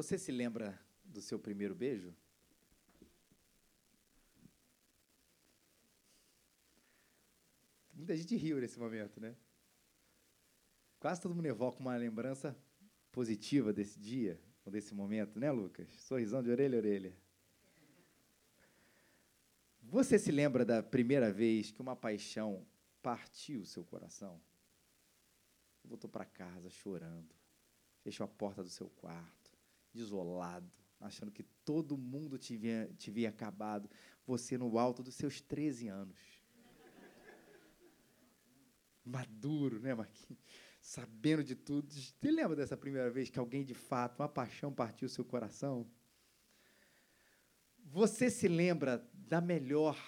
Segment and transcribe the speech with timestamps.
[0.00, 2.16] Você se lembra do seu primeiro beijo?
[7.92, 9.36] Muita gente riu nesse momento, né?
[10.98, 12.56] Quase todo mundo evoca uma lembrança
[13.12, 15.86] positiva desse dia, ou desse momento, né, Lucas?
[16.00, 17.14] Sorrisão de orelha a orelha.
[19.82, 22.66] Você se lembra da primeira vez que uma paixão
[23.02, 24.40] partiu o seu coração?
[25.84, 27.34] Voltou para casa chorando,
[28.02, 29.39] fechou a porta do seu quarto,
[29.92, 30.70] desolado,
[31.00, 33.90] achando que todo mundo te havia, te havia acabado,
[34.26, 36.18] você no alto dos seus 13 anos.
[39.04, 40.42] Maduro, né, Marquinhos?
[40.80, 41.92] Sabendo de tudo.
[41.92, 45.90] Você lembra dessa primeira vez que alguém de fato, uma paixão partiu seu coração?
[47.84, 49.98] Você se lembra da melhor,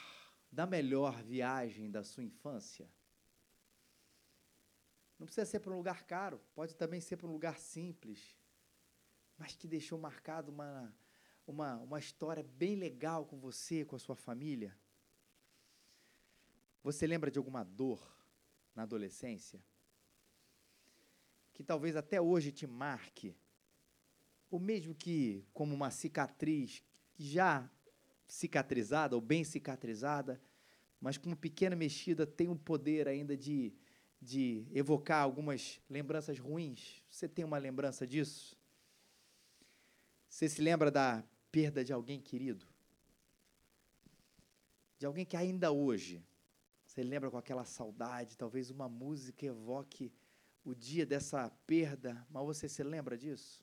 [0.50, 2.88] da melhor viagem da sua infância?
[5.18, 8.36] Não precisa ser para um lugar caro, pode também ser para um lugar simples,
[9.42, 10.94] mas que deixou marcado uma,
[11.44, 14.72] uma, uma história bem legal com você, com a sua família.
[16.84, 18.00] Você lembra de alguma dor
[18.72, 19.60] na adolescência?
[21.52, 23.34] Que talvez até hoje te marque,
[24.48, 26.80] ou mesmo que como uma cicatriz
[27.18, 27.68] já
[28.28, 30.40] cicatrizada ou bem cicatrizada,
[31.00, 33.74] mas com uma pequena mexida tem o poder ainda de,
[34.20, 37.02] de evocar algumas lembranças ruins.
[37.10, 38.61] Você tem uma lembrança disso?
[40.32, 42.66] Você se lembra da perda de alguém querido?
[44.98, 46.24] De alguém que ainda hoje
[46.86, 50.10] você lembra com aquela saudade, talvez uma música evoque
[50.64, 53.62] o dia dessa perda, mas você se lembra disso?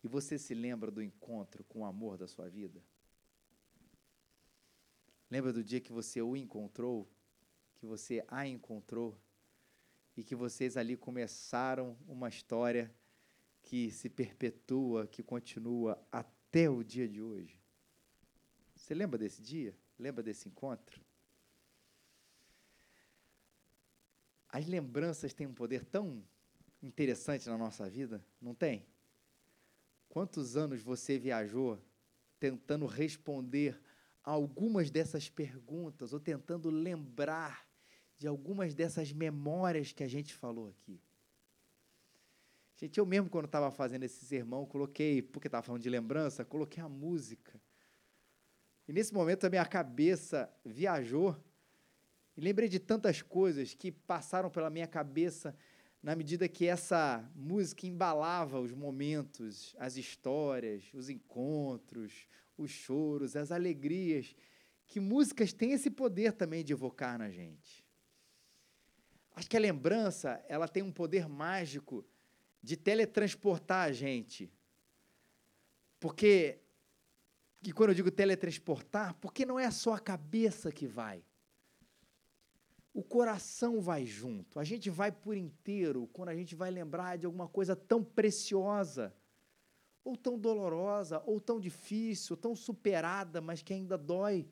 [0.00, 2.80] E você se lembra do encontro com o amor da sua vida?
[5.28, 7.10] Lembra do dia que você o encontrou,
[7.74, 9.18] que você a encontrou
[10.16, 12.94] e que vocês ali começaram uma história
[13.62, 17.58] que se perpetua, que continua até o dia de hoje?
[18.74, 19.74] Você lembra desse dia?
[19.98, 21.00] Lembra desse encontro?
[24.48, 26.22] As lembranças têm um poder tão
[26.82, 28.84] interessante na nossa vida, não tem?
[30.08, 31.80] Quantos anos você viajou
[32.38, 33.80] tentando responder
[34.22, 37.66] a algumas dessas perguntas ou tentando lembrar
[38.18, 41.00] de algumas dessas memórias que a gente falou aqui?
[42.82, 46.82] Gente, eu mesmo, quando estava fazendo esse sermão, coloquei, porque estava falando de lembrança, coloquei
[46.82, 47.62] a música.
[48.88, 51.40] E nesse momento a minha cabeça viajou
[52.36, 55.56] e lembrei de tantas coisas que passaram pela minha cabeça
[56.02, 62.26] na medida que essa música embalava os momentos, as histórias, os encontros,
[62.58, 64.34] os choros, as alegrias,
[64.88, 67.86] que músicas têm esse poder também de evocar na gente.
[69.36, 72.04] Acho que a lembrança, ela tem um poder mágico
[72.62, 74.52] de teletransportar a gente.
[75.98, 76.60] Porque,
[77.62, 81.24] e quando eu digo teletransportar, porque não é só a cabeça que vai
[82.94, 84.58] o coração vai junto.
[84.58, 89.14] A gente vai por inteiro quando a gente vai lembrar de alguma coisa tão preciosa,
[90.04, 94.46] ou tão dolorosa, ou tão difícil, ou tão superada, mas que ainda dói.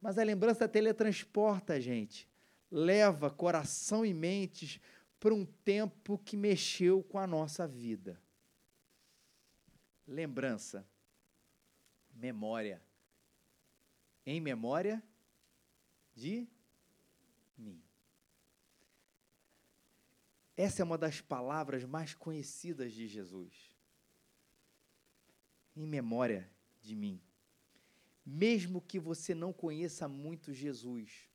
[0.00, 2.28] Mas a lembrança teletransporta a gente,
[2.70, 4.80] leva coração e mentes
[5.24, 8.20] para um tempo que mexeu com a nossa vida.
[10.06, 10.86] Lembrança,
[12.14, 12.82] memória.
[14.26, 15.02] Em memória
[16.14, 16.46] de
[17.56, 17.82] mim.
[20.54, 23.74] Essa é uma das palavras mais conhecidas de Jesus.
[25.74, 26.52] Em memória
[26.82, 27.18] de mim.
[28.26, 31.30] Mesmo que você não conheça muito Jesus,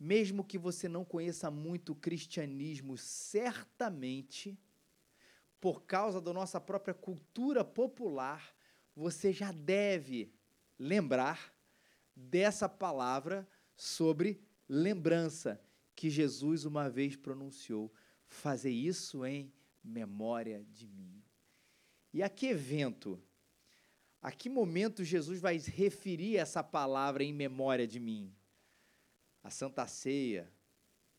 [0.00, 4.58] mesmo que você não conheça muito o cristianismo, certamente,
[5.60, 8.56] por causa da nossa própria cultura popular,
[8.96, 10.32] você já deve
[10.78, 11.54] lembrar
[12.16, 13.46] dessa palavra
[13.76, 15.60] sobre lembrança
[15.94, 17.92] que Jesus uma vez pronunciou:
[18.26, 19.52] fazer isso em
[19.84, 21.22] memória de mim.
[22.10, 23.22] E a que evento,
[24.22, 28.34] a que momento Jesus vai referir essa palavra em memória de mim?
[29.42, 30.50] A Santa Ceia,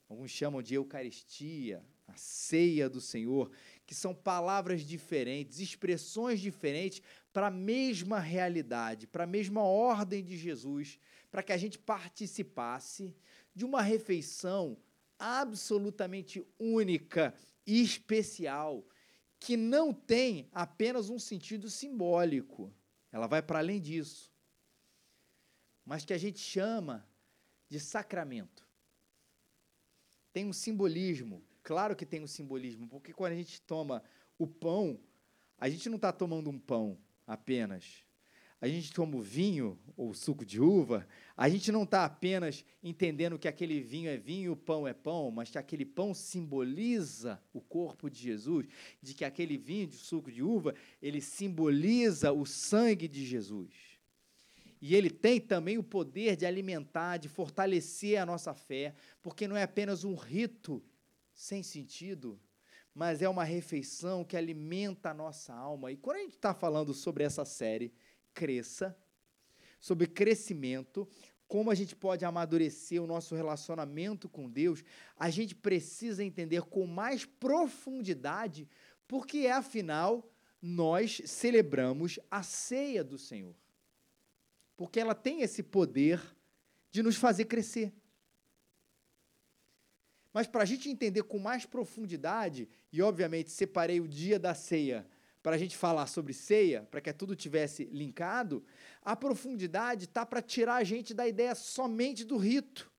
[0.08, 3.52] alguns chamam de Eucaristia, a ceia do Senhor,
[3.86, 7.02] que são palavras diferentes, expressões diferentes
[7.32, 13.16] para a mesma realidade, para a mesma ordem de Jesus, para que a gente participasse
[13.56, 14.78] de uma refeição
[15.18, 17.34] absolutamente única
[17.66, 18.86] e especial,
[19.40, 22.74] que não tem apenas um sentido simbólico,
[23.12, 24.32] ela vai para além disso,
[25.86, 27.08] mas que a gente chama
[27.72, 28.68] de sacramento.
[30.34, 34.04] Tem um simbolismo, claro que tem um simbolismo, porque quando a gente toma
[34.38, 35.00] o pão,
[35.58, 38.04] a gente não está tomando um pão apenas.
[38.60, 43.40] A gente toma o vinho ou suco de uva, a gente não está apenas entendendo
[43.40, 47.42] que aquele vinho é vinho e o pão é pão, mas que aquele pão simboliza
[47.54, 48.68] o corpo de Jesus,
[49.02, 53.91] de que aquele vinho de suco de uva, ele simboliza o sangue de Jesus.
[54.82, 59.56] E ele tem também o poder de alimentar, de fortalecer a nossa fé, porque não
[59.56, 60.84] é apenas um rito
[61.36, 62.40] sem sentido,
[62.94, 65.92] mas é uma refeição que alimenta a nossa alma.
[65.92, 67.94] E quando a gente está falando sobre essa série,
[68.34, 68.98] Cresça,
[69.80, 71.08] sobre crescimento,
[71.48, 74.84] como a gente pode amadurecer o nosso relacionamento com Deus,
[75.18, 78.70] a gente precisa entender com mais profundidade,
[79.06, 80.32] porque afinal
[80.62, 83.54] nós celebramos a ceia do Senhor
[84.82, 86.20] porque ela tem esse poder
[86.90, 87.94] de nos fazer crescer.
[90.34, 95.08] Mas para a gente entender com mais profundidade, e obviamente separei o dia da ceia
[95.44, 98.66] para a gente falar sobre ceia, para que tudo tivesse linkado,
[99.04, 102.92] a profundidade está para tirar a gente da ideia somente do rito.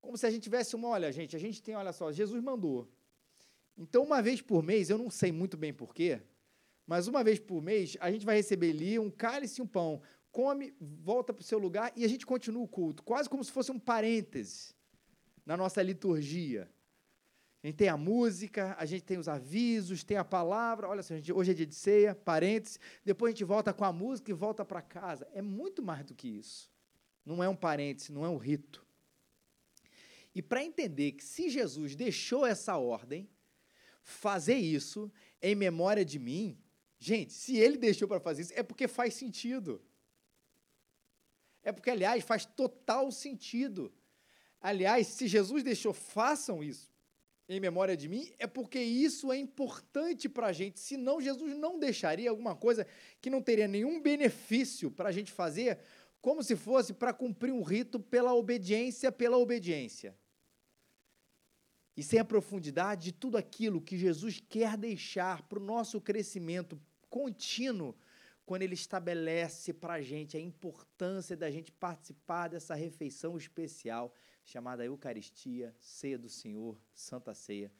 [0.00, 2.88] Como se a gente tivesse uma, olha, gente, a gente tem, olha só, Jesus mandou.
[3.76, 6.22] Então, uma vez por mês, eu não sei muito bem porquê,
[6.86, 10.00] mas uma vez por mês, a gente vai receber ali um cálice e um pão.
[10.30, 13.50] Come, volta para o seu lugar e a gente continua o culto, quase como se
[13.50, 14.74] fosse um parêntese
[15.44, 16.70] na nossa liturgia.
[17.62, 20.88] A gente tem a música, a gente tem os avisos, tem a palavra.
[20.88, 22.78] Olha, gente, hoje é dia de ceia, parênteses.
[23.04, 25.26] Depois a gente volta com a música e volta para casa.
[25.32, 26.70] É muito mais do que isso.
[27.24, 28.86] Não é um parêntese, não é um rito.
[30.32, 33.28] E para entender que se Jesus deixou essa ordem,
[34.02, 35.10] fazer isso
[35.42, 36.56] em memória de mim,
[36.98, 39.82] Gente, se ele deixou para fazer isso, é porque faz sentido.
[41.62, 43.92] É porque, aliás, faz total sentido.
[44.60, 46.94] Aliás, se Jesus deixou, façam isso
[47.48, 50.80] em memória de mim, é porque isso é importante para a gente.
[50.80, 52.86] Senão, Jesus não deixaria alguma coisa
[53.20, 55.78] que não teria nenhum benefício para a gente fazer,
[56.20, 60.16] como se fosse para cumprir um rito pela obediência, pela obediência.
[61.96, 66.78] E sem a profundidade de tudo aquilo que Jesus quer deixar para o nosso crescimento
[67.08, 67.96] contínuo
[68.44, 74.12] quando ele estabelece para a gente a importância da gente participar dessa refeição especial
[74.44, 77.72] chamada Eucaristia, Ceia do Senhor, Santa Ceia.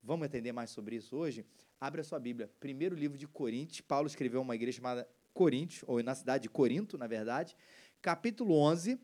[0.00, 1.44] Vamos entender mais sobre isso hoje?
[1.80, 2.48] Abre a sua Bíblia.
[2.60, 3.80] Primeiro livro de Coríntios.
[3.80, 7.56] Paulo escreveu uma igreja chamada Coríntios, ou na cidade de Corinto, na verdade.
[8.00, 9.00] Capítulo 11,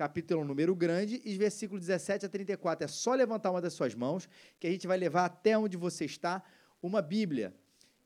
[0.00, 2.86] capítulo número grande, e versículo 17 a 34.
[2.86, 4.26] É só levantar uma das suas mãos,
[4.58, 6.42] que a gente vai levar até onde você está
[6.82, 7.54] uma Bíblia.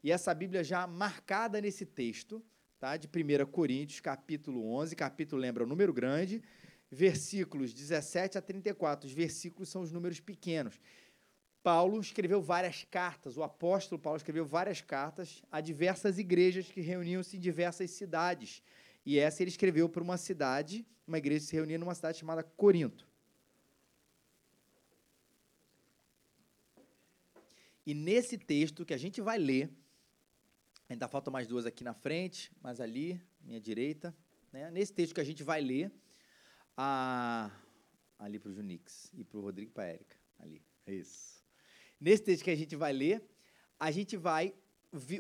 [0.03, 2.45] E essa Bíblia já marcada nesse texto,
[2.81, 2.97] tá?
[2.97, 6.43] de 1 Coríntios, capítulo 11, capítulo lembra o número grande,
[6.91, 9.07] versículos 17 a 34.
[9.07, 10.81] Os versículos são os números pequenos.
[11.63, 17.37] Paulo escreveu várias cartas, o apóstolo Paulo escreveu várias cartas a diversas igrejas que reuniam-se
[17.37, 18.65] em diversas cidades.
[19.05, 23.07] E essa ele escreveu para uma cidade, uma igreja se reunia numa cidade chamada Corinto.
[27.87, 29.71] E nesse texto que a gente vai ler,
[30.89, 34.15] Ainda faltam mais duas aqui na frente, mais ali, minha direita.
[34.53, 34.71] Né?
[34.71, 35.91] Nesse texto que a gente vai ler,
[36.77, 37.51] a,
[38.19, 40.17] ali para o Junix e para o Rodrigo e para a Érica.
[40.39, 41.43] Ali, isso.
[41.99, 43.25] Nesse texto que a gente vai ler,
[43.81, 44.55] a gente vai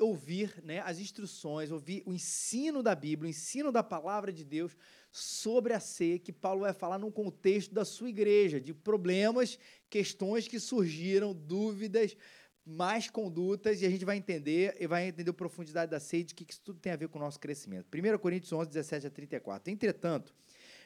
[0.01, 4.77] ouvir né, as instruções, ouvir o ensino da Bíblia, o ensino da palavra de Deus
[5.11, 10.49] sobre a ceia, que Paulo vai falar num contexto da sua igreja, de problemas, questões
[10.49, 12.17] que surgiram, dúvidas,
[12.65, 16.37] mais condutas e a gente vai entender e vai entender a profundidade da sede, o
[16.37, 17.87] que isso tudo tem a ver com o nosso crescimento.
[17.95, 19.73] 1 Coríntios 11, 17 a 34.
[19.73, 20.35] Entretanto,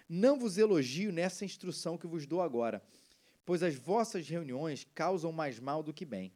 [0.08, 2.82] não vos elogio nessa instrução que vos dou agora,
[3.44, 6.32] pois as vossas reuniões causam mais mal do que bem.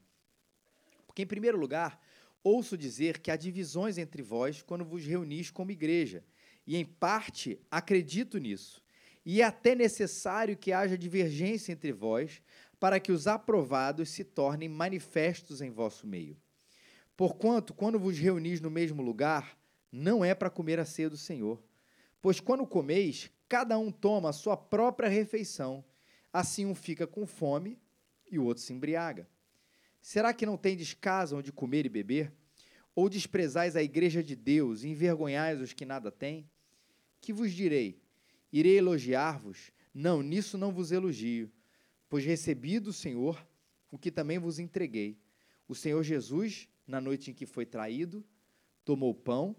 [1.05, 2.01] Porque, em primeiro lugar,
[2.43, 6.23] ouço dizer que há divisões entre vós quando vos reunis como igreja,
[6.67, 8.83] e em parte acredito nisso.
[9.25, 12.41] E é até necessário que haja divergência entre vós,
[12.79, 16.37] para que os aprovados se tornem manifestos em vosso meio.
[17.15, 19.57] Porquanto, quando vos reunis no mesmo lugar,
[19.91, 21.63] não é para comer a ceia do Senhor.
[22.21, 25.85] Pois quando comeis, cada um toma a sua própria refeição,
[26.31, 27.79] assim um fica com fome
[28.29, 29.27] e o outro se embriaga.
[30.03, 32.29] Será que não tendes casa onde comer e beber?
[32.93, 36.47] Ou desprezais a igreja de Deus e envergonhais os que nada têm?
[37.21, 38.01] Que vos direi?
[38.51, 39.71] Irei elogiar-vos?
[39.93, 41.49] Não, nisso não vos elogio
[42.09, 43.47] Pois recebi do Senhor
[43.89, 45.17] o que também vos entreguei.
[45.69, 48.25] O Senhor Jesus, na noite em que foi traído,
[48.83, 49.55] tomou pão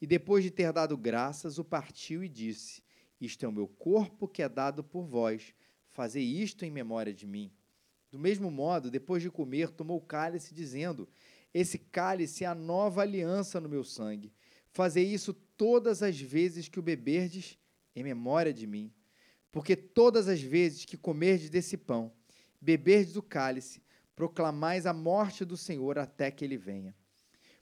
[0.00, 2.82] e, depois de ter dado graças, o partiu e disse:
[3.20, 5.54] Isto é o meu corpo que é dado por vós.
[5.90, 7.52] Fazei isto em memória de mim.
[8.12, 11.08] Do mesmo modo, depois de comer, tomou o cálice, dizendo:
[11.54, 14.30] Esse cálice é a nova aliança no meu sangue.
[14.70, 17.58] Fazei isso todas as vezes que o beberdes
[17.96, 18.92] em memória de mim.
[19.50, 22.12] Porque todas as vezes que comerdes desse pão,
[22.60, 23.82] beberdes do cálice,
[24.14, 26.94] proclamais a morte do Senhor até que ele venha.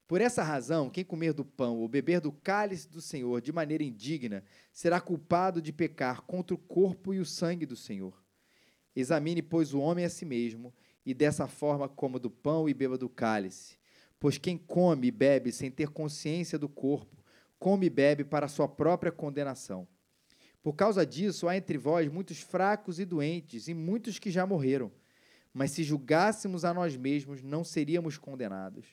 [0.08, 3.84] Por essa razão, quem comer do pão ou beber do cálice do Senhor de maneira
[3.84, 4.42] indigna
[4.72, 8.20] será culpado de pecar contra o corpo e o sangue do Senhor.
[8.94, 10.72] Examine, pois, o homem a si mesmo,
[11.04, 13.78] e dessa forma coma do pão e beba do cálice.
[14.18, 17.16] Pois quem come e bebe sem ter consciência do corpo,
[17.58, 19.86] come e bebe para sua própria condenação.
[20.62, 24.92] Por causa disso, há entre vós muitos fracos e doentes, e muitos que já morreram.
[25.52, 28.86] Mas se julgássemos a nós mesmos, não seríamos condenados.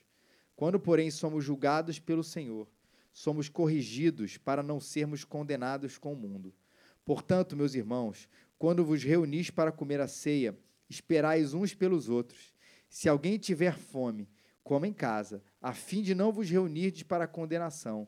[0.55, 2.67] Quando, porém, somos julgados pelo Senhor,
[3.11, 6.53] somos corrigidos para não sermos condenados com o mundo.
[7.03, 8.27] Portanto, meus irmãos,
[8.57, 10.57] quando vos reunis para comer a ceia,
[10.89, 12.53] esperais uns pelos outros.
[12.89, 14.29] Se alguém tiver fome,
[14.63, 18.07] coma em casa, a fim de não vos reunirdes para a condenação.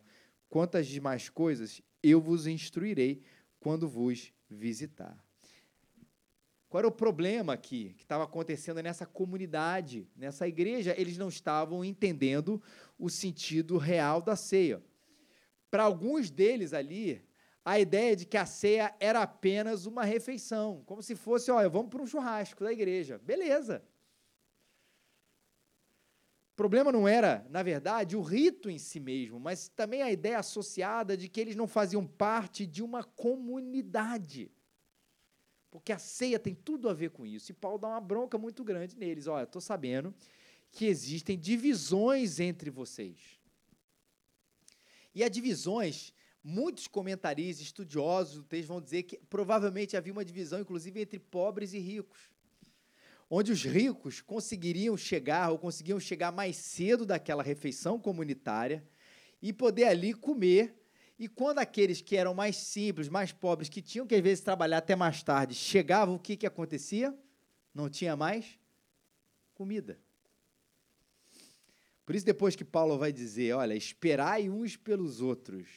[0.49, 3.21] Quanto às demais coisas, eu vos instruirei
[3.59, 5.17] quando vos visitar.
[6.69, 10.93] Qual era o problema aqui que estava acontecendo nessa comunidade, nessa igreja?
[10.97, 12.61] Eles não estavam entendendo
[12.97, 14.81] o sentido real da ceia.
[15.71, 17.21] Para alguns deles ali,
[17.63, 21.89] a ideia de que a ceia era apenas uma refeição, como se fosse, olha, vamos
[21.89, 23.19] para um churrasco da igreja.
[23.19, 23.83] Beleza.
[26.53, 30.39] O problema não era, na verdade, o rito em si mesmo, mas também a ideia
[30.39, 34.51] associada de que eles não faziam parte de uma comunidade.
[35.71, 37.51] Porque a ceia tem tudo a ver com isso.
[37.51, 39.27] E Paulo dá uma bronca muito grande neles.
[39.27, 40.13] Olha, estou sabendo
[40.71, 43.39] que existem divisões entre vocês.
[45.13, 50.59] E há divisões, muitos comentaristas, estudiosos do texto vão dizer que provavelmente havia uma divisão,
[50.59, 52.29] inclusive, entre pobres e ricos.
[53.29, 58.83] Onde os ricos conseguiriam chegar, ou conseguiam chegar mais cedo daquela refeição comunitária
[59.41, 60.75] e poder ali comer
[61.19, 64.77] e quando aqueles que eram mais simples, mais pobres, que tinham que às vezes trabalhar
[64.77, 67.13] até mais tarde, chegavam, o que, que acontecia?
[67.75, 68.57] Não tinha mais
[69.53, 69.99] comida.
[72.05, 75.67] Por isso, depois que Paulo vai dizer, olha, esperai uns pelos outros,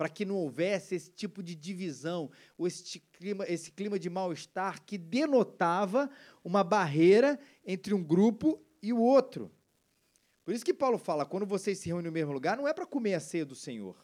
[0.00, 4.82] para que não houvesse esse tipo de divisão, ou esse clima, esse clima de mal-estar
[4.82, 6.08] que denotava
[6.42, 9.52] uma barreira entre um grupo e o outro.
[10.42, 12.86] Por isso que Paulo fala, quando vocês se reúnem no mesmo lugar, não é para
[12.86, 13.94] comer a ceia do Senhor.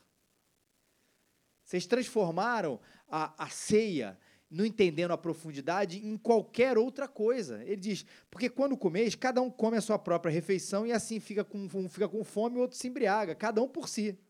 [1.65, 4.19] Vocês transformaram a, a ceia,
[4.51, 7.65] não entendendo a profundidade, em qualquer outra coisa.
[7.65, 11.43] Ele diz, porque quando comeis, cada um come a sua própria refeição e assim fica
[11.43, 14.21] com, um fica com fome o outro se embriaga, cada um por si.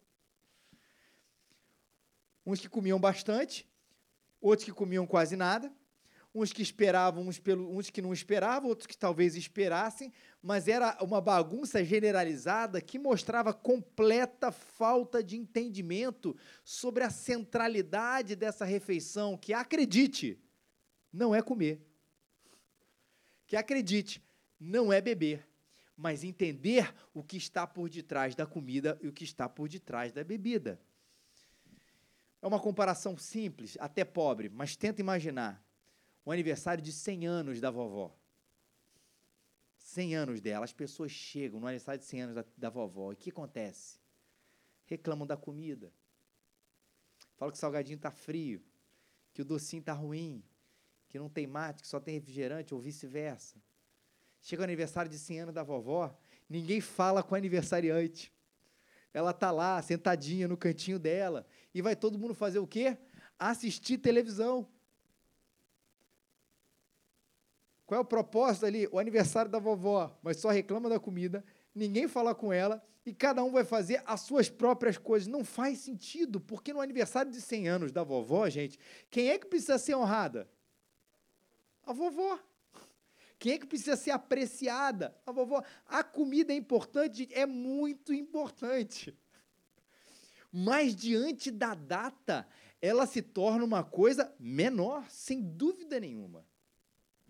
[2.47, 3.69] Uns que comiam bastante,
[4.41, 5.71] outros que comiam quase nada,
[6.37, 10.13] uns que esperavam, uns, pelo, uns que não esperavam, outros que talvez esperassem,
[10.43, 18.67] mas era uma bagunça generalizada que mostrava completa falta de entendimento sobre a centralidade dessa
[18.67, 20.39] refeição, que acredite,
[21.11, 21.81] não é comer.
[23.47, 24.23] Que acredite,
[24.61, 25.49] não é beber,
[25.97, 30.13] mas entender o que está por detrás da comida e o que está por detrás
[30.13, 30.79] da bebida.
[32.41, 35.65] É uma comparação simples, até pobre, mas tenta imaginar
[36.25, 38.15] o aniversário de 100 anos da vovó.
[39.79, 40.65] 100 anos dela.
[40.65, 43.13] As pessoas chegam no aniversário de 100 anos da, da vovó.
[43.13, 43.99] E o que acontece?
[44.85, 45.93] Reclamam da comida.
[47.37, 48.63] Falam que o salgadinho está frio,
[49.33, 50.43] que o docinho está ruim,
[51.09, 53.63] que não tem mate, que só tem refrigerante, ou vice-versa.
[54.41, 56.17] Chega o aniversário de 100 anos da vovó,
[56.49, 58.33] ninguém fala com a aniversariante.
[59.17, 62.99] Ela está lá, sentadinha no cantinho dela, e vai todo mundo fazer o quê?
[63.39, 64.69] Assistir televisão.
[67.87, 68.87] Qual é o propósito ali?
[68.93, 71.43] O aniversário da vovó, mas só reclama da comida,
[71.75, 75.27] ninguém fala com ela e cada um vai fazer as suas próprias coisas.
[75.27, 79.47] Não faz sentido, porque no aniversário de 100 anos da vovó, gente, quem é que
[79.47, 80.47] precisa ser honrada?
[81.87, 82.39] A vovó.
[83.39, 85.17] Quem é que precisa ser apreciada?
[85.27, 85.63] A vovó.
[85.87, 89.17] A comida é importante, é muito importante.
[90.53, 92.49] Mas diante da data,
[92.81, 96.47] ela se torna uma coisa menor, sem dúvida nenhuma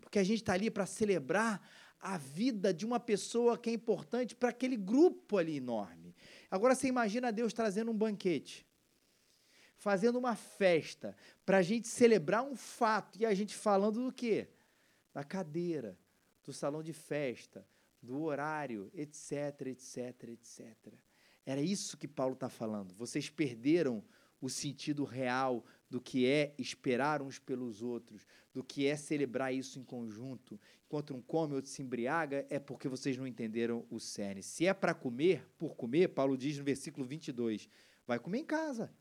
[0.07, 1.61] porque a gente está ali para celebrar
[1.99, 6.15] a vida de uma pessoa que é importante para aquele grupo ali enorme.
[6.49, 8.65] Agora você imagina Deus trazendo um banquete,
[9.75, 11.13] fazendo uma festa,
[11.45, 14.47] para a gente celebrar um fato, e a gente falando do quê?
[15.17, 15.97] Da cadeira,
[16.43, 17.67] do salão de festa,
[17.99, 20.77] do horário, etc, etc, etc.
[21.43, 22.93] Era isso que Paulo está falando.
[22.93, 24.03] Vocês perderam
[24.39, 29.79] o sentido real do que é esperar uns pelos outros, do que é celebrar isso
[29.79, 30.59] em conjunto.
[30.85, 34.43] Enquanto um come, outro se embriaga, é porque vocês não entenderam o cerne.
[34.43, 37.67] Se é para comer, por comer, Paulo diz no versículo 22,
[38.05, 38.93] vai comer em casa.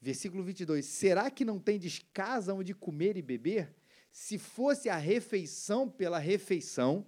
[0.00, 3.78] Versículo 22, será que não tendes casa onde comer e beber?
[4.10, 7.06] Se fosse a refeição pela refeição,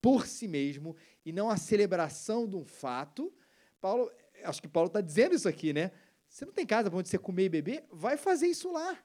[0.00, 3.32] por si mesmo, e não a celebração de um fato,
[3.80, 4.10] Paulo,
[4.44, 5.92] acho que Paulo está dizendo isso aqui, né?
[6.28, 7.86] Você não tem casa para onde você comer e beber?
[7.90, 9.02] Vai fazer isso lá.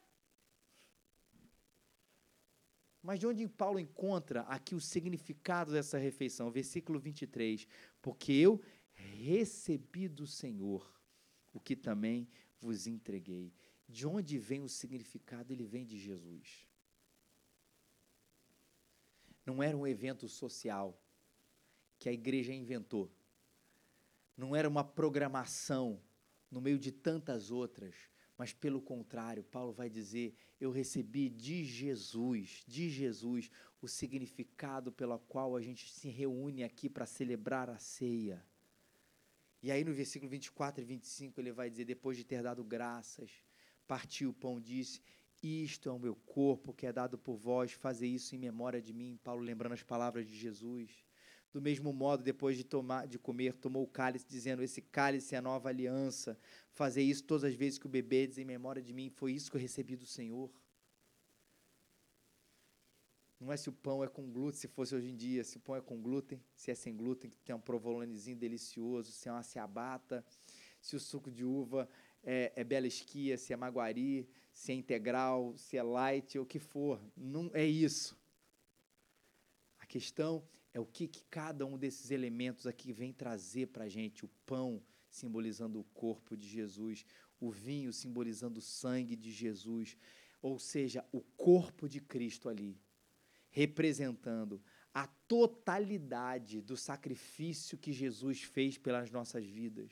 [3.01, 6.51] Mas de onde Paulo encontra aqui o significado dessa refeição?
[6.51, 7.68] Versículo 23.
[8.01, 8.62] Porque eu
[8.94, 10.86] recebi do Senhor
[11.54, 12.27] o que também
[12.60, 13.54] vos entreguei.
[13.88, 15.54] De onde vem o significado?
[15.54, 16.66] Ele vem de Jesus.
[19.48, 21.01] Não era um evento social
[21.98, 23.10] que a igreja inventou.
[24.36, 26.01] Não era uma programação
[26.51, 27.96] no meio de tantas outras,
[28.38, 33.50] mas pelo contrário, Paulo vai dizer: eu recebi de Jesus, de Jesus,
[33.82, 38.46] o significado pelo qual a gente se reúne aqui para celebrar a ceia.
[39.63, 43.32] E aí no versículo 24 e 25 ele vai dizer: depois de ter dado graças,
[43.88, 45.01] partiu o pão, disse:
[45.41, 48.94] Isto é o meu corpo que é dado por vós, fazer isso em memória de
[48.94, 49.20] mim.
[49.24, 51.06] Paulo lembrando as palavras de Jesus.
[51.53, 55.38] Do mesmo modo, depois de tomar, de comer, tomou o cálice, dizendo: Esse cálice é
[55.38, 56.38] a nova aliança.
[56.72, 59.10] Fazer isso todas as vezes que o bebedes em memória de mim.
[59.10, 60.51] Foi isso que eu recebi do Senhor.
[63.39, 65.60] Não é se o pão é com glúten, se fosse hoje em dia, se o
[65.60, 69.32] pão é com glúten, se é sem glúten, que tem um provolonezinho delicioso, se é
[69.32, 70.25] uma ciabatta,
[70.82, 71.88] se o suco de uva
[72.24, 76.57] é, é bela esquia, se é maguari, se é integral, se é light, o que
[76.57, 76.99] for.
[77.15, 78.17] Não é isso.
[79.77, 83.87] A questão é o que, que cada um desses elementos aqui vem trazer para a
[83.87, 84.25] gente.
[84.25, 87.05] O pão simbolizando o corpo de Jesus,
[87.39, 89.95] o vinho simbolizando o sangue de Jesus,
[90.41, 92.81] ou seja, o corpo de Cristo ali,
[93.51, 94.59] representando
[94.91, 99.91] a totalidade do sacrifício que Jesus fez pelas nossas vidas,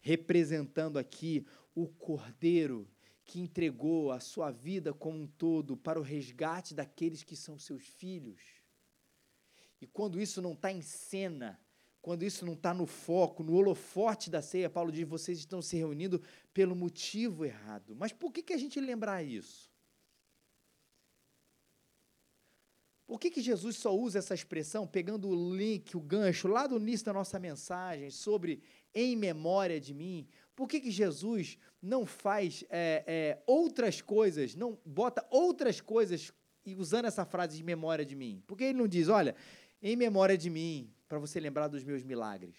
[0.00, 2.88] representando aqui o Cordeiro
[3.24, 7.82] que entregou a sua vida como um todo para o resgate daqueles que são seus
[7.82, 8.64] filhos
[9.84, 11.60] e quando isso não está em cena,
[12.00, 15.76] quando isso não está no foco, no holofote da ceia, Paulo diz: vocês estão se
[15.76, 16.22] reunindo
[16.54, 17.94] pelo motivo errado.
[17.94, 19.70] Mas por que, que a gente lembrar isso?
[23.06, 26.78] Por que, que Jesus só usa essa expressão, pegando o link, o gancho lá do
[26.78, 28.62] início da nossa mensagem sobre
[28.94, 30.26] em memória de mim?
[30.56, 36.32] Por que, que Jesus não faz é, é, outras coisas, não bota outras coisas
[36.64, 38.42] e usando essa frase de memória de mim?
[38.46, 39.36] Por que ele não diz, olha,
[39.82, 42.56] em memória de mim, para você lembrar dos meus milagres.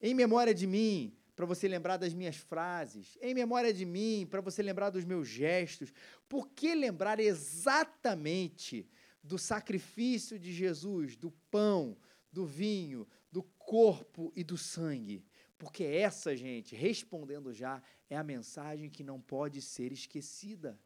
[0.00, 3.18] Em memória de mim, para você lembrar das minhas frases.
[3.20, 5.92] Em memória de mim, para você lembrar dos meus gestos.
[6.28, 8.88] Por que lembrar exatamente
[9.22, 11.96] do sacrifício de Jesus, do pão,
[12.32, 15.22] do vinho, do corpo e do sangue?
[15.62, 20.76] Porque essa, gente, respondendo já, é a mensagem que não pode ser esquecida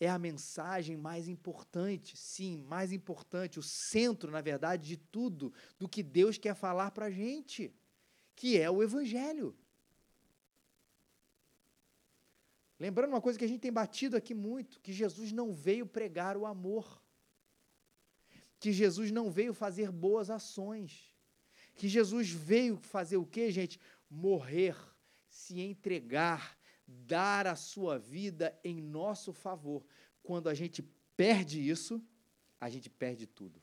[0.00, 5.88] é a mensagem mais importante, sim, mais importante, o centro, na verdade, de tudo, do
[5.88, 7.72] que Deus quer falar para a gente,
[8.34, 9.56] que é o Evangelho.
[12.78, 16.36] Lembrando uma coisa que a gente tem batido aqui muito, que Jesus não veio pregar
[16.36, 17.02] o amor,
[18.58, 21.14] que Jesus não veio fazer boas ações,
[21.74, 23.80] que Jesus veio fazer o que, gente?
[24.14, 24.76] Morrer,
[25.28, 29.84] se entregar, dar a sua vida em nosso favor.
[30.22, 30.82] Quando a gente
[31.16, 32.00] perde isso,
[32.60, 33.60] a gente perde tudo.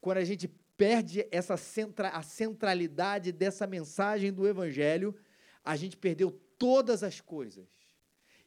[0.00, 5.16] Quando a gente perde essa centra, a centralidade dessa mensagem do Evangelho,
[5.64, 7.68] a gente perdeu todas as coisas.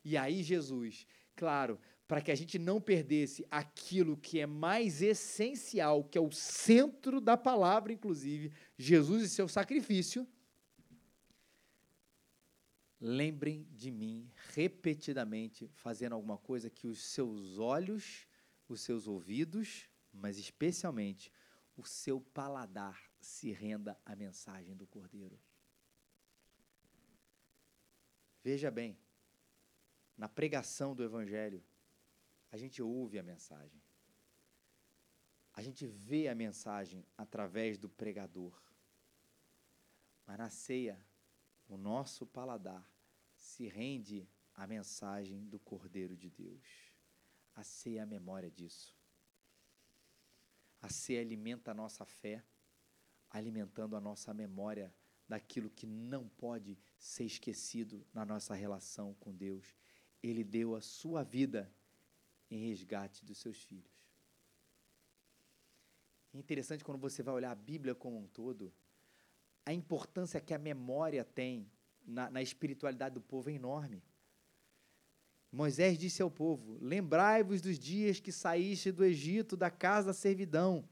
[0.06, 6.06] E aí, Jesus, claro, para que a gente não perdesse aquilo que é mais essencial,
[6.06, 10.26] que é o centro da palavra, inclusive, Jesus e seu sacrifício,
[13.00, 18.28] lembrem de mim repetidamente fazendo alguma coisa que os seus olhos,
[18.68, 21.32] os seus ouvidos, mas especialmente
[21.76, 25.40] o seu paladar se renda à mensagem do Cordeiro.
[28.44, 28.98] Veja bem,
[30.18, 31.64] na pregação do Evangelho,
[32.52, 33.82] a gente ouve a mensagem.
[35.54, 38.62] A gente vê a mensagem através do pregador.
[40.26, 41.00] Mas na ceia,
[41.68, 42.88] o nosso paladar
[43.36, 46.66] se rende à mensagem do Cordeiro de Deus.
[47.56, 48.96] A ceia é a memória disso.
[50.82, 52.44] A ceia alimenta a nossa fé,
[53.30, 54.94] alimentando a nossa memória
[55.28, 59.76] daquilo que não pode ser esquecido na nossa relação com Deus.
[60.22, 61.74] Ele deu a sua vida
[62.50, 64.06] em resgate dos seus filhos.
[66.34, 68.74] É interessante quando você vai olhar a Bíblia como um todo,
[69.66, 71.68] a importância que a memória tem
[72.06, 74.04] na, na espiritualidade do povo é enorme.
[75.52, 80.88] Moisés disse ao povo: Lembrai-vos dos dias que saíste do Egito, da casa da servidão,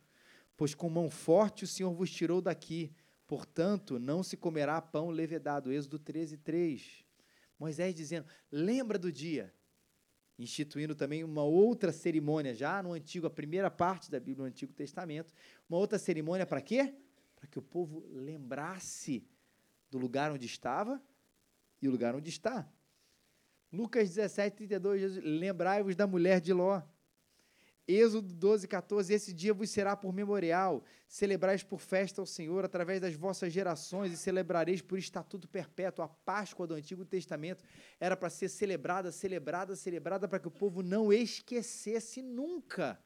[0.57, 2.91] pois com mão forte o Senhor vos tirou daqui.
[3.27, 5.71] Portanto, não se comerá pão levedado.
[5.71, 7.05] Êxodo 13, 3.
[7.59, 9.53] Moisés dizendo: Lembra do dia.
[10.39, 14.73] Instituindo também uma outra cerimônia, já no Antigo, a primeira parte da Bíblia, no Antigo
[14.73, 15.31] Testamento.
[15.69, 16.95] Uma outra cerimônia para quê?
[17.43, 19.27] Para que o povo lembrasse
[19.91, 21.03] do lugar onde estava
[21.81, 22.65] e o lugar onde está.
[23.69, 26.81] Lucas 17, 32, Jesus, lembrai-vos da mulher de Ló.
[27.85, 33.01] Êxodo 12, 14, esse dia vos será por memorial, celebrais por festa ao Senhor através
[33.01, 36.05] das vossas gerações e celebrareis por estatuto perpétuo.
[36.05, 37.61] A Páscoa do Antigo Testamento
[37.99, 42.97] era para ser celebrada, celebrada, celebrada, para que o povo não esquecesse nunca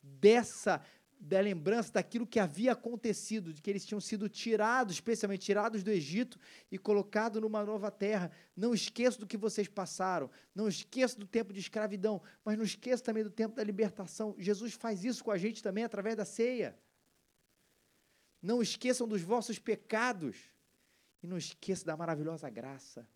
[0.00, 0.80] dessa
[1.24, 5.90] da lembrança daquilo que havia acontecido, de que eles tinham sido tirados, especialmente tirados do
[5.90, 6.36] Egito
[6.68, 8.32] e colocados numa nova terra.
[8.56, 13.04] Não esqueça do que vocês passaram, não esqueça do tempo de escravidão, mas não esqueça
[13.04, 14.34] também do tempo da libertação.
[14.36, 16.76] Jesus faz isso com a gente também através da ceia.
[18.42, 20.36] Não esqueçam dos vossos pecados
[21.22, 23.08] e não esqueçam da maravilhosa graça.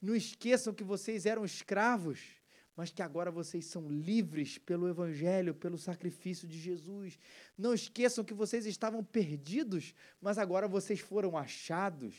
[0.00, 2.39] Não esqueçam que vocês eram escravos
[2.76, 7.18] mas que agora vocês são livres pelo Evangelho, pelo sacrifício de Jesus.
[7.56, 12.14] Não esqueçam que vocês estavam perdidos, mas agora vocês foram achados.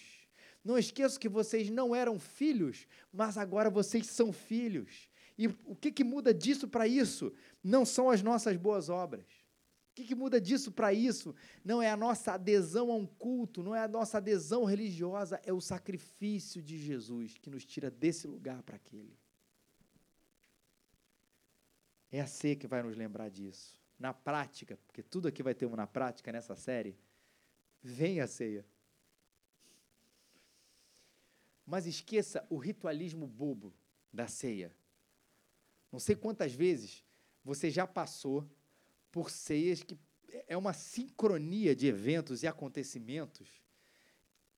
[0.64, 5.10] Não esqueçam que vocês não eram filhos, mas agora vocês são filhos.
[5.38, 7.34] E o que, que muda disso para isso?
[7.64, 9.26] Não são as nossas boas obras.
[9.92, 11.36] O que, que muda disso para isso?
[11.66, 15.52] Não é a nossa adesão a um culto, não é a nossa adesão religiosa, é
[15.52, 19.21] o sacrifício de Jesus que nos tira desse lugar para aquele.
[22.12, 23.80] É a ceia que vai nos lembrar disso.
[23.98, 26.98] Na prática, porque tudo aqui vai ter uma na prática nessa série,
[27.82, 28.66] vem a ceia.
[31.66, 33.74] Mas esqueça o ritualismo bobo
[34.12, 34.76] da ceia.
[35.92, 37.04] Não sei quantas vezes
[37.44, 38.50] você já passou
[39.12, 39.98] por ceias que
[40.48, 43.62] é uma sincronia de eventos e acontecimentos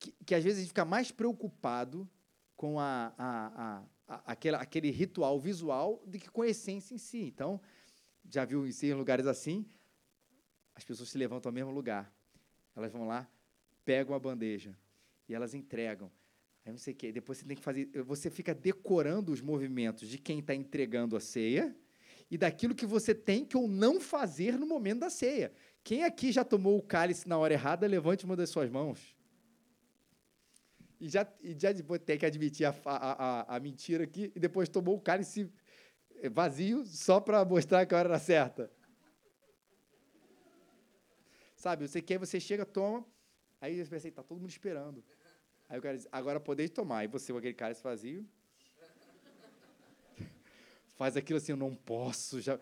[0.03, 2.09] que, que às vezes fica mais preocupado
[2.55, 3.83] com a, a, a,
[4.25, 7.21] aquele, aquele ritual visual do que com a essência em si.
[7.21, 7.59] Então,
[8.29, 9.65] já viu isso em lugares assim?
[10.75, 12.13] As pessoas se levantam ao mesmo lugar.
[12.75, 13.29] Elas vão lá,
[13.85, 14.77] pegam a bandeja
[15.27, 16.11] e elas entregam.
[16.65, 17.11] Aí não sei o quê.
[17.11, 17.89] Depois você tem que fazer.
[18.03, 21.75] Você fica decorando os movimentos de quem está entregando a ceia
[22.31, 25.53] e daquilo que você tem que ou não fazer no momento da ceia.
[25.83, 29.15] Quem aqui já tomou o cálice na hora errada, levante uma das suas mãos.
[31.03, 31.69] E já, e já
[32.05, 35.51] tem que admitir a, a, a, mentira aqui, e depois tomou o cálice
[36.31, 38.71] vazio só para mostrar que a hora era certa.
[41.57, 43.05] Sabe, você quer, você chega, toma,
[43.59, 45.03] aí você pensa, está todo mundo esperando.
[45.67, 47.03] Aí o cara diz, agora podeis tomar.
[47.03, 48.25] E você com aquele cálice vazio,
[50.95, 52.39] faz aquilo assim, eu não posso.
[52.39, 52.57] Já...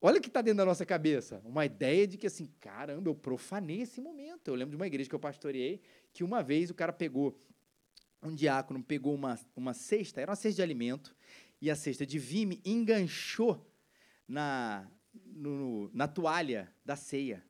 [0.00, 1.42] Olha o que está dentro da nossa cabeça.
[1.44, 4.46] Uma ideia de que, assim, caramba, eu profanei esse momento.
[4.46, 5.80] Eu lembro de uma igreja que eu pastoreei,
[6.12, 7.36] que uma vez o cara pegou
[8.26, 11.14] um diácono pegou uma, uma cesta, era uma cesta de alimento,
[11.60, 13.66] e a cesta de vime enganchou
[14.28, 14.86] na,
[15.24, 17.44] no, na toalha da ceia.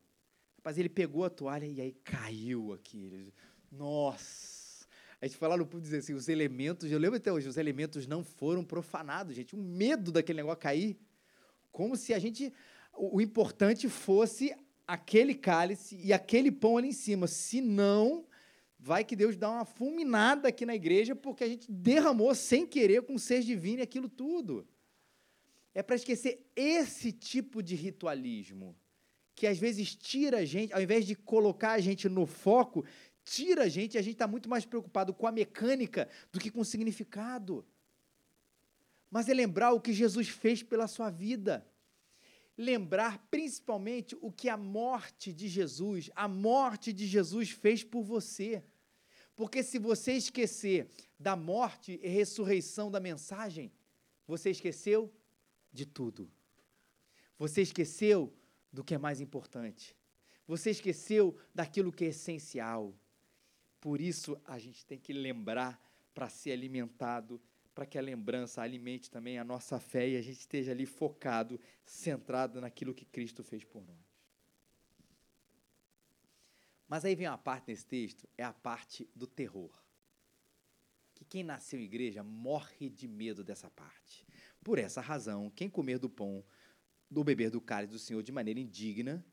[0.63, 3.33] Mas ele pegou a toalha e aí caiu aqui.
[3.71, 4.87] Nossa!
[5.21, 8.07] A gente fala no público dizer assim, os elementos, eu lembro até hoje, os elementos
[8.07, 9.57] não foram profanados, gente.
[9.57, 10.99] Um medo daquele negócio cair.
[11.73, 12.53] Como se a gente.
[12.93, 14.55] O, o importante fosse
[14.87, 17.27] aquele cálice e aquele pão ali em cima.
[17.27, 18.27] Se não,
[18.87, 23.03] vai que Deus dá uma fulminada aqui na igreja porque a gente derramou sem querer
[23.03, 24.65] com ser divino aquilo tudo.
[25.75, 28.77] É para esquecer esse tipo de ritualismo
[29.35, 32.87] que às vezes tira a gente, ao invés de colocar a gente no foco,
[33.25, 36.51] tira a gente e a gente está muito mais preocupado com a mecânica do que
[36.51, 37.67] com o significado.
[39.11, 41.67] Mas é lembrar o que Jesus fez pela sua vida.
[42.57, 48.63] Lembrar principalmente o que a morte de Jesus, a morte de Jesus fez por você.
[49.37, 50.89] Porque se você esquecer
[51.21, 53.71] da morte e ressurreição da mensagem,
[54.27, 55.13] você esqueceu
[55.71, 56.29] de tudo.
[57.39, 58.33] Você esqueceu
[58.73, 59.95] do que é mais importante.
[60.47, 62.95] Você esqueceu daquilo que é essencial.
[63.79, 65.79] Por isso a gente tem que lembrar
[66.15, 67.41] para ser alimentado,
[67.75, 71.61] para que a lembrança alimente também a nossa fé e a gente esteja ali focado,
[71.85, 74.06] centrado naquilo que Cristo fez por nós.
[76.89, 79.71] Mas aí vem uma parte nesse texto, é a parte do terror.
[81.15, 84.27] Que quem nasceu em igreja morre de medo dessa parte.
[84.63, 86.45] Por essa razão, quem comer do pão,
[87.11, 89.25] do beber do cálice do Senhor de maneira indigna,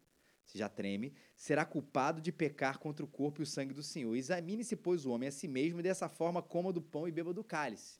[0.45, 4.15] se já treme, será culpado de pecar contra o corpo e o sangue do Senhor.
[4.15, 7.33] Examine-se, pois, o homem a si mesmo, e dessa forma coma do pão e beba
[7.33, 7.99] do cálice.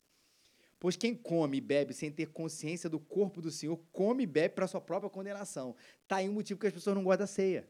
[0.80, 4.56] Pois quem come e bebe sem ter consciência do corpo do Senhor, come e bebe
[4.56, 5.76] para sua própria condenação.
[6.02, 7.68] Está aí um motivo que as pessoas não gostam da ceia.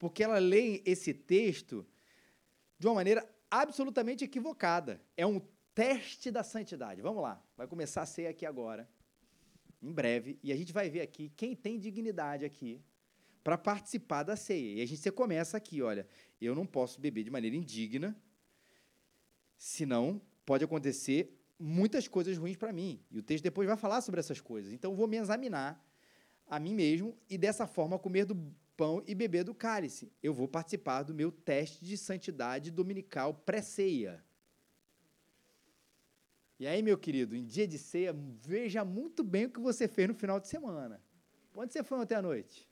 [0.00, 1.86] Porque ela lê esse texto
[2.78, 4.98] de uma maneira absolutamente equivocada.
[5.14, 5.38] É um
[5.74, 7.02] teste da santidade.
[7.02, 8.88] Vamos lá, vai começar a ceia aqui agora,
[9.82, 12.82] em breve, e a gente vai ver aqui quem tem dignidade aqui
[13.44, 14.78] para participar da ceia.
[14.78, 16.06] E a gente começa aqui, olha,
[16.40, 18.16] eu não posso beber de maneira indigna,
[19.58, 23.04] senão pode acontecer muitas coisas ruins para mim.
[23.10, 24.72] E o texto depois vai falar sobre essas coisas.
[24.72, 25.78] Então, eu vou me examinar
[26.46, 28.34] a mim mesmo e, dessa forma, comer do
[28.80, 30.10] pão e beber do cálice.
[30.22, 34.24] Eu vou participar do meu teste de santidade dominical pré-ceia.
[36.58, 40.08] E aí, meu querido, em dia de ceia, veja muito bem o que você fez
[40.08, 40.98] no final de semana.
[41.54, 42.66] Onde você foi ontem à noite?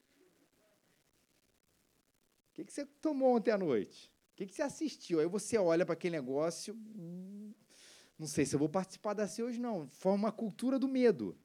[2.53, 4.11] O que, você tomou ontem à noite?
[4.33, 5.21] O que, que você assistiu?
[5.21, 7.53] Aí você olha para aquele negócio, hum,
[8.19, 9.87] não sei se eu vou participar da ceia hoje, não.
[9.91, 11.37] Forma uma cultura do medo.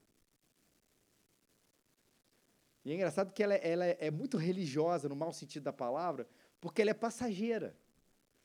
[2.86, 6.28] E é engraçado que ela, ela é muito religiosa, no mau sentido da palavra,
[6.60, 7.78] porque ela é passageira.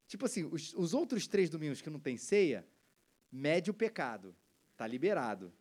[0.07, 2.67] Tipo assim, os, os outros três domingos que não tem ceia,
[3.31, 4.35] mede o pecado,
[4.73, 5.53] está liberado.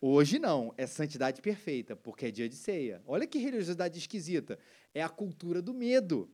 [0.00, 3.02] Hoje não, é santidade perfeita, porque é dia de ceia.
[3.06, 4.58] Olha que religiosidade esquisita.
[4.92, 6.30] É a cultura do medo.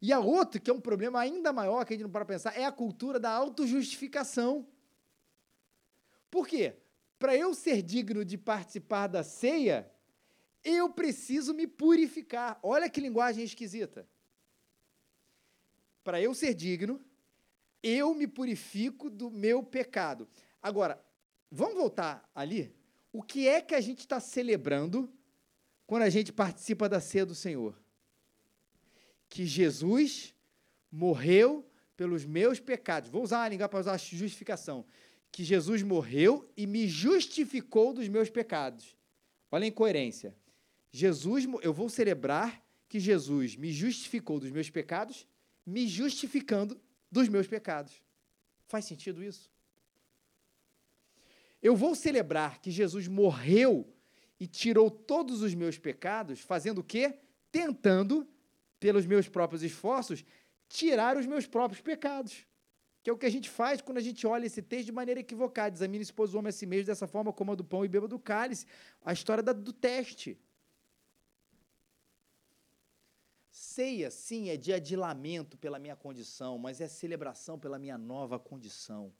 [0.00, 2.54] E a outra, que é um problema ainda maior, que a gente não para pensar,
[2.58, 4.66] é a cultura da autojustificação.
[6.30, 6.76] Por quê?
[7.18, 9.90] Para eu ser digno de participar da ceia,
[10.64, 12.58] eu preciso me purificar.
[12.62, 14.08] Olha que linguagem esquisita.
[16.04, 17.00] Para eu ser digno,
[17.82, 20.28] eu me purifico do meu pecado.
[20.62, 21.02] Agora,
[21.50, 22.74] vamos voltar ali?
[23.12, 25.12] O que é que a gente está celebrando
[25.86, 27.80] quando a gente participa da ceia do Senhor?
[29.28, 30.34] Que Jesus
[30.90, 33.10] morreu pelos meus pecados.
[33.10, 34.84] Vou usar a língua para usar a justificação
[35.32, 38.94] que Jesus morreu e me justificou dos meus pecados.
[39.50, 40.36] Olha a incoerência.
[40.92, 45.26] Jesus, eu vou celebrar que Jesus me justificou dos meus pecados,
[45.64, 46.78] me justificando
[47.10, 48.02] dos meus pecados.
[48.66, 49.50] Faz sentido isso?
[51.62, 53.90] Eu vou celebrar que Jesus morreu
[54.38, 57.14] e tirou todos os meus pecados, fazendo o quê?
[57.50, 58.28] Tentando,
[58.78, 60.24] pelos meus próprios esforços,
[60.68, 62.44] tirar os meus próprios pecados.
[63.02, 65.20] Que é o que a gente faz quando a gente olha esse texto de maneira
[65.20, 65.74] equivocada.
[65.74, 68.18] Examine, esposo, o homem a si mesmo dessa forma, coma do pão e beba do
[68.18, 68.66] cálice.
[69.04, 70.38] A história da, do teste.
[73.72, 78.38] Ceia, sim, é dia de lamento pela minha condição, mas é celebração pela minha nova
[78.38, 79.10] condição.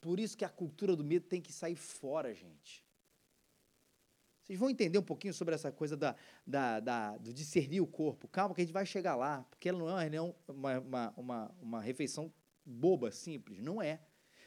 [0.00, 2.84] Por isso que a cultura do medo tem que sair fora, gente.
[4.40, 6.14] Vocês vão entender um pouquinho sobre essa coisa da,
[6.46, 8.28] da, da, do discernir o corpo.
[8.28, 11.80] Calma, que a gente vai chegar lá, porque ela não é uma, uma, uma, uma
[11.80, 12.32] refeição
[12.64, 13.58] boba, simples.
[13.60, 14.00] Não é.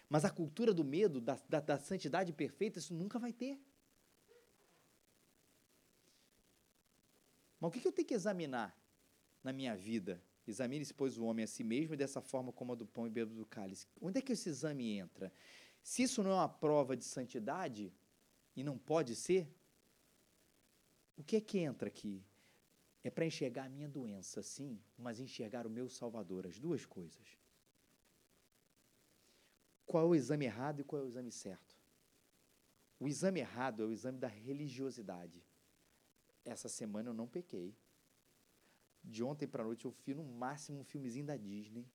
[0.07, 3.59] Mas a cultura do medo, da, da, da santidade perfeita, isso nunca vai ter.
[7.59, 8.77] Mas o que, eu tenho que examinar
[9.43, 10.21] na minha vida?
[10.47, 13.33] Examine-se, pois, o homem a si mesmo dessa forma como a do pão e bebo
[13.33, 13.85] do cálice.
[13.99, 15.31] Onde é que esse exame entra?
[15.83, 17.93] Se isso não é uma prova de santidade,
[18.57, 19.47] e não pode ser,
[21.15, 22.25] o que é que entra aqui?
[23.03, 27.37] É para enxergar a minha doença, sim, mas enxergar o meu Salvador, as duas coisas.
[29.85, 31.77] Qual é o exame errado e qual é o exame certo?
[32.99, 35.46] O exame errado é o exame da religiosidade.
[36.47, 37.75] Essa semana eu não pequei.
[39.03, 41.85] De ontem para noite eu fui no máximo um filmezinho da Disney.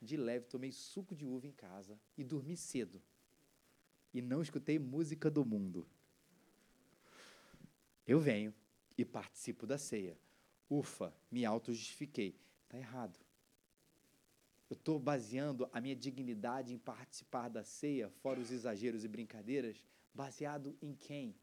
[0.00, 3.02] De leve, tomei suco de uva em casa e dormi cedo.
[4.14, 5.86] E não escutei música do mundo.
[8.06, 8.54] Eu venho
[8.96, 10.18] e participo da ceia.
[10.70, 12.34] Ufa, me auto-justifiquei.
[12.64, 13.18] Está errado.
[14.70, 19.84] Eu estou baseando a minha dignidade em participar da ceia, fora os exageros e brincadeiras,
[20.14, 21.36] baseado em quem?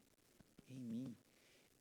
[0.67, 1.15] Em mim.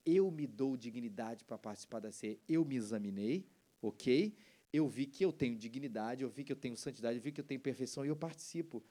[0.04, 2.38] Eu me dou dignidade para participar da ceia.
[2.48, 3.46] Eu me examinei,
[3.80, 4.34] ok?
[4.72, 7.40] Eu vi que eu tenho dignidade, eu vi que eu tenho santidade, eu vi que
[7.40, 8.82] eu tenho perfeição e eu participo.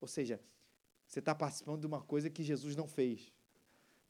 [0.00, 0.40] Ou seja,
[1.06, 3.32] você está participando de uma coisa que Jesus não fez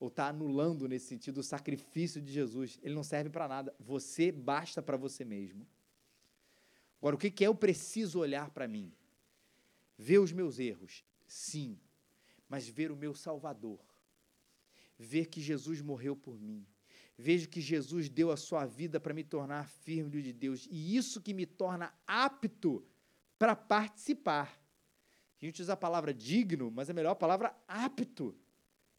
[0.03, 2.77] ou está anulando nesse sentido o sacrifício de Jesus.
[2.83, 3.73] Ele não serve para nada.
[3.79, 5.65] Você basta para você mesmo.
[6.99, 8.93] Agora, o que, que é eu preciso olhar para mim?
[9.97, 11.79] Ver os meus erros, sim,
[12.49, 13.79] mas ver o meu Salvador.
[14.99, 16.67] Ver que Jesus morreu por mim.
[17.17, 21.21] vejo que Jesus deu a sua vida para me tornar firme de Deus, e isso
[21.21, 22.85] que me torna apto
[23.39, 24.61] para participar.
[25.41, 28.35] A gente usa a palavra digno, mas é melhor a palavra apto.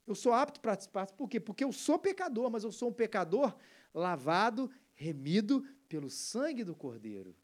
[0.06, 1.08] Eu sou apto para participar.
[1.12, 1.40] Por quê?
[1.40, 3.56] Porque eu sou pecador, mas eu sou um pecador
[3.94, 7.36] lavado, remido pelo sangue do Cordeiro.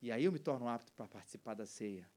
[0.00, 2.08] E aí eu me torno apto para participar da ceia.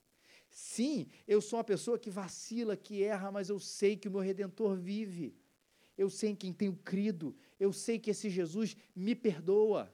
[0.51, 4.19] Sim, eu sou uma pessoa que vacila, que erra, mas eu sei que o meu
[4.19, 5.33] redentor vive.
[5.97, 7.33] Eu sei em quem tenho crido.
[7.57, 9.93] Eu sei que esse Jesus me perdoa.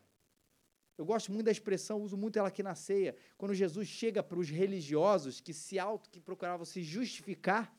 [0.97, 3.15] Eu gosto muito da expressão, uso muito ela aqui na ceia.
[3.37, 7.71] Quando Jesus chega para os religiosos que se auto, que procuravam se justificar,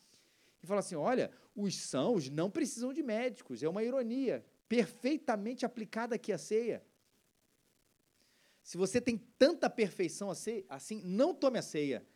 [0.63, 3.61] e fala assim: olha, os sãos não precisam de médicos.
[3.61, 6.85] É uma ironia perfeitamente aplicada aqui à ceia.
[8.63, 12.07] Se você tem tanta perfeição assim, não tome a ceia,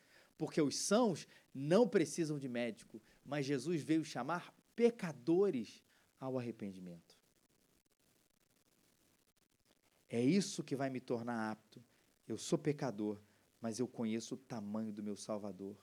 [0.42, 1.24] porque os sãos
[1.54, 5.84] não precisam de médico, mas Jesus veio chamar pecadores
[6.18, 7.16] ao arrependimento.
[10.10, 11.80] É isso que vai me tornar apto.
[12.26, 13.22] Eu sou pecador,
[13.60, 15.76] mas eu conheço o tamanho do meu Salvador.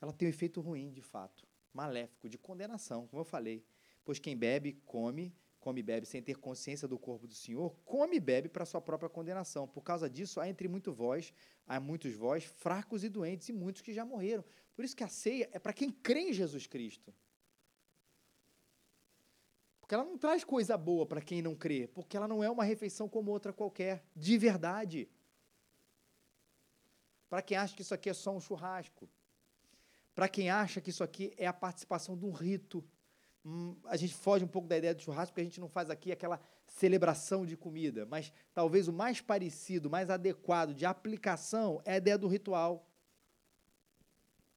[0.00, 3.66] Ela tem um efeito ruim, de fato, maléfico, de condenação, como eu falei.
[4.04, 8.16] Pois quem bebe, come come e bebe sem ter consciência do corpo do Senhor, come
[8.16, 9.66] e bebe para sua própria condenação.
[9.66, 11.32] Por causa disso, há entre muito vós,
[11.66, 14.44] há muitos vós fracos e doentes e muitos que já morreram.
[14.74, 17.12] Por isso que a ceia é para quem crê em Jesus Cristo.
[19.80, 22.62] Porque ela não traz coisa boa para quem não crê, porque ela não é uma
[22.62, 25.08] refeição como outra qualquer, de verdade.
[27.28, 29.08] Para quem acha que isso aqui é só um churrasco.
[30.14, 32.84] Para quem acha que isso aqui é a participação de um rito
[33.86, 36.12] a gente foge um pouco da ideia do churrasco, porque a gente não faz aqui
[36.12, 41.96] aquela celebração de comida, mas talvez o mais parecido, mais adequado de aplicação é a
[41.96, 42.86] ideia do ritual.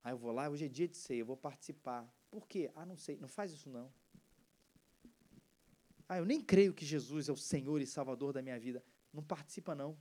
[0.04, 2.12] Ah, eu vou lá, hoje é dia de ceia, eu vou participar.
[2.30, 2.72] Por quê?
[2.76, 3.92] Ah, não sei, não faz isso não.
[6.10, 8.84] Ah, eu nem creio que Jesus é o Senhor e Salvador da minha vida.
[9.14, 9.98] Não participa não.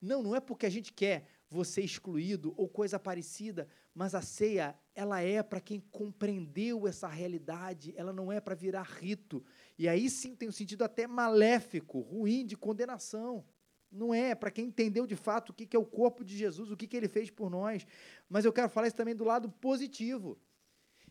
[0.00, 4.76] Não, não é porque a gente quer você excluído ou coisa parecida, mas a ceia,
[4.94, 9.42] ela é para quem compreendeu essa realidade, ela não é para virar rito.
[9.78, 13.44] E aí sim tem um sentido até maléfico, ruim, de condenação.
[13.90, 16.76] Não é, para quem entendeu de fato o que é o corpo de Jesus, o
[16.76, 17.86] que ele fez por nós.
[18.28, 20.38] Mas eu quero falar isso também do lado positivo.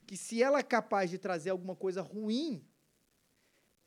[0.06, 2.64] Que se ela é capaz de trazer alguma coisa ruim,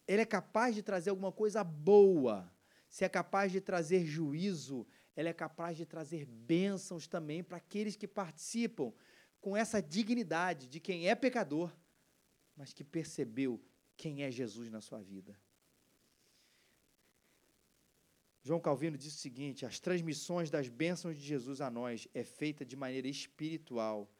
[0.06, 2.50] ela é capaz de trazer alguma coisa boa.
[2.88, 7.96] Se é capaz de trazer juízo, ela é capaz de trazer bênçãos também para aqueles
[7.96, 8.92] que participam
[9.44, 11.70] com essa dignidade de quem é pecador,
[12.56, 13.62] mas que percebeu
[13.94, 15.38] quem é Jesus na sua vida.
[18.42, 22.64] João Calvino disse o seguinte: as transmissões das bênçãos de Jesus a nós é feita
[22.64, 24.10] de maneira espiritual,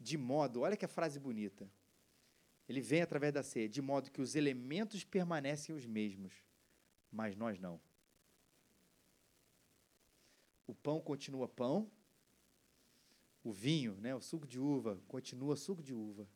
[0.00, 1.70] de modo, olha que a frase bonita.
[2.68, 6.34] Ele vem através da ceia, de modo que os elementos permanecem os mesmos,
[7.12, 7.80] mas nós não.
[10.66, 11.88] O pão continua pão,
[13.48, 16.28] o vinho, né, o suco de uva, continua suco de uva.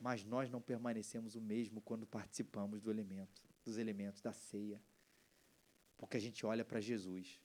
[0.00, 4.80] Mas nós não permanecemos o mesmo quando participamos do elemento, dos elementos da ceia.
[5.96, 7.40] Porque a gente olha para Jesus.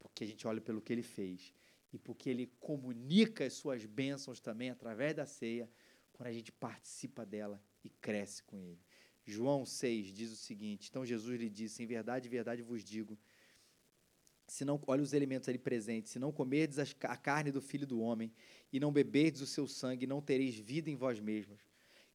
[0.00, 1.54] Porque a gente olha pelo que ele fez
[1.92, 5.70] e porque ele comunica as suas bênçãos também através da ceia,
[6.12, 8.80] quando a gente participa dela e cresce com ele.
[9.24, 13.18] João 6 diz o seguinte: Então Jesus lhe disse: Em verdade, verdade vos digo
[14.48, 18.00] se não, olha os elementos ali presentes, se não comerdes a carne do Filho do
[18.00, 18.32] Homem
[18.72, 21.60] e não beberdes o seu sangue, não tereis vida em vós mesmos.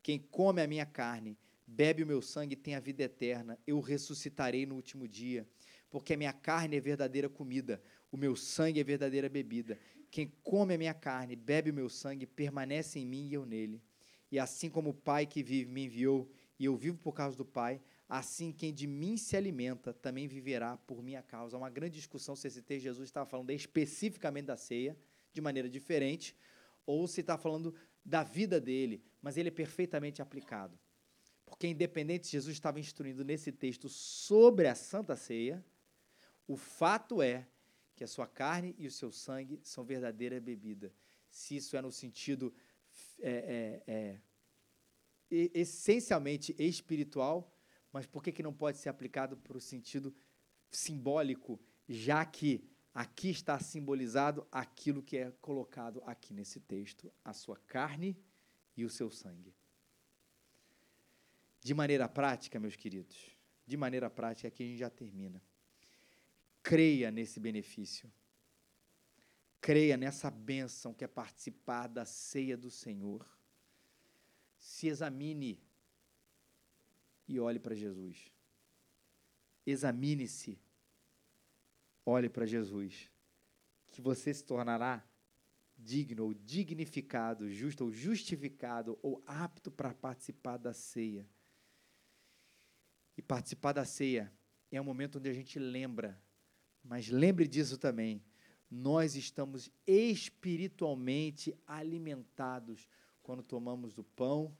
[0.01, 4.65] Quem come a minha carne, bebe o meu sangue, tem a vida eterna, eu ressuscitarei
[4.65, 5.47] no último dia,
[5.89, 9.79] porque a minha carne é verdadeira comida, o meu sangue é verdadeira bebida.
[10.09, 13.81] Quem come a minha carne, bebe o meu sangue, permanece em mim e eu nele.
[14.31, 17.45] E assim como o Pai que vive me enviou, e eu vivo por causa do
[17.45, 17.79] Pai,
[18.15, 21.57] Assim, quem de mim se alimenta também viverá por minha causa.
[21.57, 24.95] Uma grande discussão se esse texto Jesus estava falando especificamente da ceia,
[25.33, 26.35] de maneira diferente,
[26.85, 27.73] ou se está falando
[28.05, 30.77] da vida dele, mas ele é perfeitamente aplicado.
[31.43, 35.65] Porque, independente se Jesus estava instruindo nesse texto sobre a Santa Ceia,
[36.47, 37.47] o fato é
[37.95, 40.93] que a sua carne e o seu sangue são verdadeira bebida.
[41.31, 42.53] Se isso é no sentido
[43.19, 44.19] é, é,
[45.31, 47.49] é, essencialmente espiritual,
[47.93, 50.13] mas por que, que não pode ser aplicado para o sentido
[50.71, 57.55] simbólico, já que aqui está simbolizado aquilo que é colocado aqui nesse texto, a sua
[57.67, 58.17] carne
[58.75, 59.55] e o seu sangue.
[61.61, 65.41] De maneira prática, meus queridos, de maneira prática, aqui a gente já termina.
[66.63, 68.11] Creia nesse benefício.
[69.61, 73.25] Creia nessa bênção que é participar da ceia do Senhor.
[74.57, 75.61] se examine
[77.27, 78.31] e olhe para Jesus.
[79.65, 80.59] Examine-se,
[82.05, 83.09] olhe para Jesus,
[83.91, 85.07] que você se tornará
[85.77, 91.27] digno ou dignificado, justo ou justificado ou apto para participar da ceia.
[93.17, 94.33] E participar da ceia
[94.71, 96.21] é um momento onde a gente lembra,
[96.83, 98.23] mas lembre disso também.
[98.69, 102.87] Nós estamos espiritualmente alimentados
[103.21, 104.55] quando tomamos do pão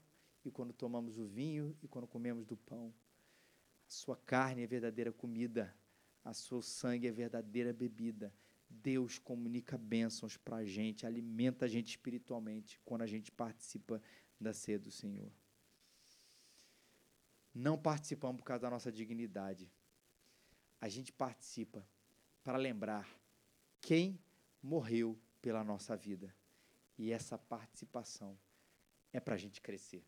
[0.46, 2.94] e quando tomamos o vinho e quando comemos do pão.
[3.88, 5.76] A sua carne é verdadeira comida,
[6.24, 8.34] a seu sangue é verdadeira bebida.
[8.70, 14.02] Deus comunica bênçãos para a gente, alimenta a gente espiritualmente quando a gente participa
[14.40, 15.32] da ceia do Senhor.
[17.54, 19.72] Não participamos por causa da nossa dignidade.
[20.82, 21.88] A gente participa
[22.44, 23.08] para lembrar
[23.80, 24.20] quem
[24.62, 26.36] morreu pela nossa vida.
[26.98, 28.38] E essa participação
[29.12, 30.04] é para a gente crescer.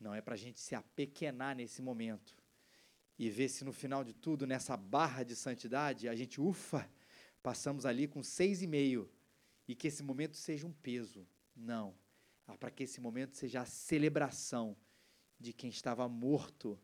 [0.00, 2.36] Não é para a gente se apequenar nesse momento
[3.18, 6.88] e ver se no final de tudo, nessa barra de santidade, a gente, ufa,
[7.42, 9.10] passamos ali com seis e meio
[9.66, 11.26] e que esse momento seja um peso.
[11.54, 11.94] Não.
[12.46, 14.76] É para que esse momento seja a celebração
[15.38, 16.78] de quem estava morto,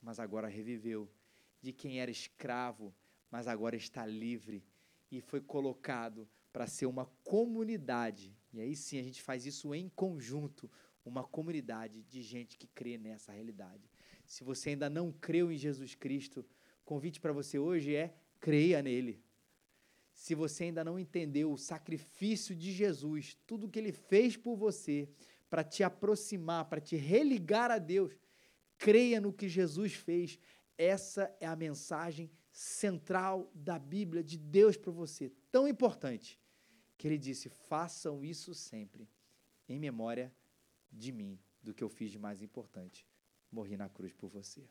[0.00, 1.10] mas agora reviveu,
[1.62, 2.94] de quem era escravo,
[3.30, 4.64] mas agora está livre
[5.10, 8.36] e foi colocado para ser uma comunidade.
[8.52, 10.70] E aí sim a gente faz isso em conjunto,
[11.08, 13.90] uma comunidade de gente que crê nessa realidade.
[14.26, 16.44] Se você ainda não creu em Jesus Cristo,
[16.84, 19.22] convite para você hoje é creia nele.
[20.12, 25.08] Se você ainda não entendeu o sacrifício de Jesus, tudo que ele fez por você,
[25.48, 28.16] para te aproximar, para te religar a Deus,
[28.78, 30.38] creia no que Jesus fez.
[30.76, 36.40] Essa é a mensagem central da Bíblia de Deus para você, tão importante,
[36.96, 39.08] que ele disse: façam isso sempre,
[39.68, 40.32] em memória
[40.96, 43.06] de mim, do que eu fiz de mais importante.
[43.50, 44.68] Morri na cruz por você.